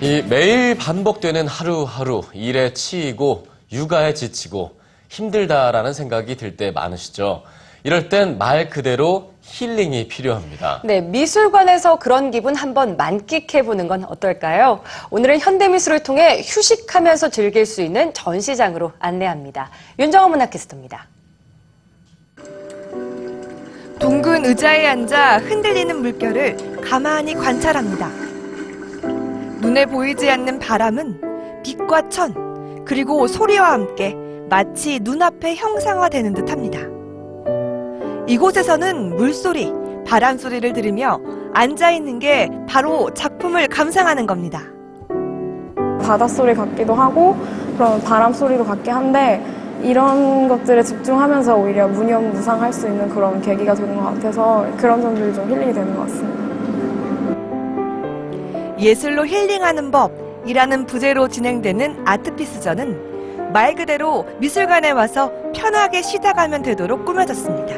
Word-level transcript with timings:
이 0.00 0.22
매일 0.28 0.76
반복되는 0.76 1.46
하루하루 1.46 2.22
일에 2.32 2.72
치이고 2.72 3.46
육아에 3.72 4.14
지치고 4.14 4.78
힘들다라는 5.08 5.92
생각이 5.92 6.36
들 6.36 6.56
때 6.56 6.70
많으시죠. 6.70 7.42
이럴 7.82 8.08
땐 8.08 8.38
말 8.38 8.68
그대로 8.70 9.32
힐링이 9.42 10.08
필요합니다. 10.08 10.82
네, 10.84 11.00
미술관에서 11.00 11.98
그런 11.98 12.30
기분 12.30 12.54
한번 12.54 12.96
만끽해 12.96 13.62
보는 13.64 13.88
건 13.88 14.04
어떨까요? 14.04 14.82
오늘은 15.10 15.40
현대미술을 15.40 16.02
통해 16.02 16.40
휴식하면서 16.44 17.30
즐길 17.30 17.66
수 17.66 17.82
있는 17.82 18.12
전시장으로 18.14 18.92
안내합니다. 18.98 19.70
윤정원 19.98 20.30
문학캐스터입니다. 20.30 21.08
둥근 23.98 24.46
의자에 24.46 24.86
앉아 24.86 25.38
흔들리는 25.38 26.00
물결을 26.00 26.80
가만히 26.82 27.34
관찰합니다. 27.34 28.29
눈에 29.70 29.86
보이지 29.86 30.28
않는 30.28 30.58
바람은 30.58 31.62
빛과 31.62 32.08
천, 32.08 32.84
그리고 32.84 33.28
소리와 33.28 33.70
함께 33.70 34.16
마치 34.48 34.98
눈앞에 35.00 35.54
형상화되는 35.54 36.34
듯 36.34 36.50
합니다. 36.50 36.80
이곳에서는 38.26 39.14
물소리, 39.14 39.72
바람 40.04 40.38
소리를 40.38 40.72
들으며 40.72 41.20
앉아있는 41.54 42.18
게 42.18 42.50
바로 42.68 43.14
작품을 43.14 43.68
감상하는 43.68 44.26
겁니다. 44.26 44.60
바닷소리 46.02 46.52
같기도 46.54 46.92
하고 46.92 47.36
그런 47.76 48.00
바람 48.00 48.32
소리도 48.32 48.64
같긴 48.64 48.92
한데 48.92 49.40
이런 49.84 50.48
것들에 50.48 50.82
집중하면서 50.82 51.56
오히려 51.56 51.86
무념무상할 51.86 52.72
수 52.72 52.88
있는 52.88 53.08
그런 53.08 53.40
계기가 53.40 53.74
되는 53.74 53.94
것 53.94 54.02
같아서 54.02 54.66
그런 54.76 55.00
점들이 55.00 55.32
좀 55.32 55.48
힐링이 55.48 55.72
되는 55.72 55.94
것 55.94 56.02
같습니다. 56.02 56.49
예술로 58.80 59.26
힐링하는 59.26 59.90
법이라는 59.90 60.86
부제로 60.86 61.28
진행되는 61.28 62.02
아트피스전은 62.06 63.52
말 63.52 63.74
그대로 63.74 64.26
미술관에 64.38 64.92
와서 64.92 65.30
편하게 65.54 66.02
쉬다 66.02 66.32
가면 66.32 66.62
되도록 66.62 67.04
꾸며졌습니다. 67.04 67.74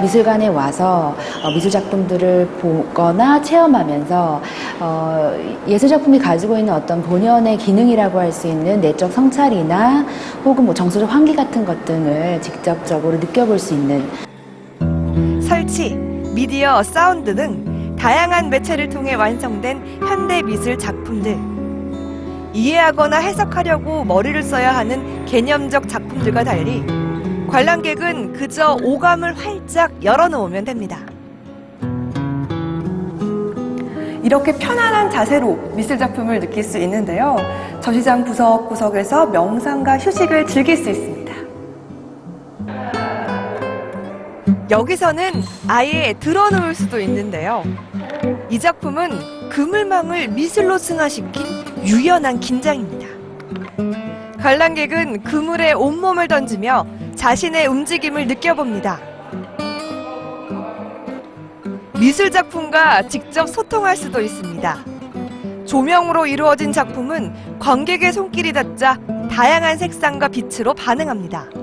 미술관에 0.00 0.48
와서 0.48 1.14
어, 1.44 1.50
미술 1.50 1.70
작품들을 1.70 2.46
보거나 2.60 3.40
체험하면서 3.42 4.42
어, 4.80 5.32
예술 5.68 5.88
작품이 5.90 6.18
가지고 6.18 6.56
있는 6.56 6.72
어떤 6.72 7.02
본연의 7.02 7.58
기능이라고 7.58 8.18
할 8.18 8.32
수 8.32 8.46
있는 8.48 8.80
내적 8.80 9.12
성찰이나 9.12 10.06
혹은 10.44 10.64
뭐 10.64 10.72
정서적 10.74 11.12
환기 11.12 11.36
같은 11.36 11.64
것 11.64 11.84
등을 11.84 12.40
직접적으로 12.40 13.18
느껴볼 13.18 13.58
수 13.58 13.74
있는 13.74 14.08
설치, 15.42 15.94
미디어, 16.34 16.82
사운드 16.82 17.34
등 17.34 17.71
다양한 18.02 18.50
매체를 18.50 18.88
통해 18.88 19.14
완성된 19.14 20.00
현대 20.00 20.42
미술 20.42 20.76
작품들. 20.76 21.38
이해하거나 22.52 23.18
해석하려고 23.18 24.02
머리를 24.02 24.42
써야 24.42 24.76
하는 24.76 25.24
개념적 25.24 25.88
작품들과 25.88 26.42
달리 26.42 26.84
관람객은 27.48 28.32
그저 28.32 28.76
오감을 28.82 29.38
활짝 29.38 29.92
열어놓으면 30.02 30.64
됩니다. 30.64 30.98
이렇게 34.24 34.52
편안한 34.58 35.08
자세로 35.08 35.54
미술 35.76 35.96
작품을 35.96 36.40
느낄 36.40 36.64
수 36.64 36.78
있는데요. 36.78 37.36
전시장 37.80 38.24
구석구석에서 38.24 39.26
명상과 39.26 39.98
휴식을 39.98 40.48
즐길 40.48 40.76
수 40.76 40.90
있습니다. 40.90 41.21
여기서는 44.72 45.44
아예 45.68 46.14
드러놓을 46.18 46.74
수도 46.74 46.98
있는데요. 46.98 47.62
이 48.48 48.58
작품은 48.58 49.50
그물망을 49.50 50.28
미술로 50.28 50.78
승화시킨 50.78 51.84
유연한 51.84 52.40
긴장입니다. 52.40 53.06
관람객은 54.40 55.24
그물에 55.24 55.72
온몸을 55.72 56.26
던지며 56.26 56.86
자신의 57.14 57.66
움직임을 57.66 58.26
느껴봅니다. 58.26 58.98
미술 62.00 62.30
작품과 62.30 63.08
직접 63.08 63.50
소통할 63.50 63.94
수도 63.94 64.22
있습니다. 64.22 64.84
조명으로 65.66 66.26
이루어진 66.26 66.72
작품은 66.72 67.58
관객의 67.58 68.14
손길이 68.14 68.54
닿자 68.54 68.98
다양한 69.30 69.76
색상과 69.76 70.28
빛으로 70.28 70.72
반응합니다. 70.72 71.61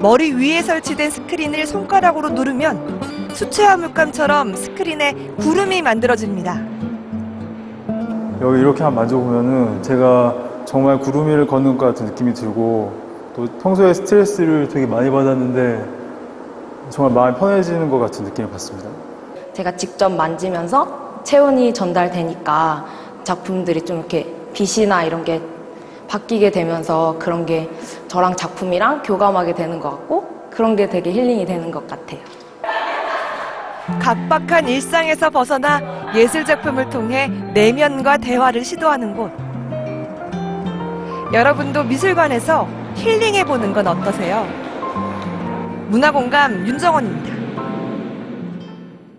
머리 0.00 0.32
위에 0.32 0.62
설치된 0.62 1.10
스크린을 1.10 1.66
손가락으로 1.66 2.28
누르면 2.30 3.28
수채화 3.34 3.76
물감처럼 3.78 4.54
스크린에 4.54 5.32
구름이 5.40 5.82
만들어집니다. 5.82 6.62
여기 8.40 8.60
이렇게 8.60 8.84
한번 8.84 9.02
만져보면은 9.02 9.82
제가 9.82 10.36
정말 10.66 11.00
구름 11.00 11.26
위를 11.26 11.48
걷는 11.48 11.76
것 11.76 11.86
같은 11.86 12.06
느낌이 12.06 12.32
들고 12.32 12.92
또 13.34 13.46
평소에 13.60 13.92
스트레스를 13.92 14.68
되게 14.68 14.86
많이 14.86 15.10
받았는데 15.10 15.84
정말 16.90 17.12
마음이 17.12 17.38
편해지는 17.38 17.90
것 17.90 17.98
같은 17.98 18.24
느낌을 18.24 18.50
받습니다. 18.50 18.88
제가 19.52 19.76
직접 19.76 20.10
만지면서 20.10 21.22
체온이 21.24 21.74
전달되니까 21.74 22.86
작품들이 23.24 23.82
좀 23.82 23.98
이렇게 23.98 24.32
빛이나 24.52 25.02
이런 25.02 25.24
게 25.24 25.42
바뀌게 26.08 26.50
되면서 26.50 27.16
그런 27.18 27.44
게 27.46 27.70
저랑 28.08 28.34
작품이랑 28.36 29.02
교감하게 29.02 29.54
되는 29.54 29.78
것 29.78 29.90
같고 29.90 30.48
그런 30.50 30.74
게 30.74 30.88
되게 30.88 31.12
힐링이 31.12 31.44
되는 31.44 31.70
것 31.70 31.86
같아요. 31.86 32.20
각박한 34.00 34.68
일상에서 34.68 35.30
벗어나 35.30 35.80
예술 36.14 36.44
작품을 36.44 36.90
통해 36.90 37.28
내면과 37.54 38.18
대화를 38.18 38.64
시도하는 38.64 39.14
곳. 39.14 39.30
여러분도 41.32 41.84
미술관에서 41.84 42.66
힐링해 42.94 43.44
보는 43.44 43.72
건 43.72 43.86
어떠세요? 43.86 44.46
문화공감 45.88 46.66
윤정원입니다. 46.66 47.27